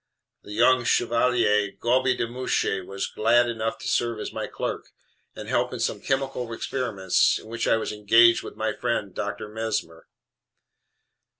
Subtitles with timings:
[0.41, 4.89] The Young Chevalier Goby de Mouchy was glad enough to serve as my clerk,
[5.35, 9.47] and help in some chemical experiments in which I was engaged with my friend Dr.
[9.47, 10.07] Mesmer.